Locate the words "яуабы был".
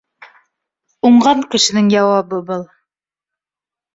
1.95-2.63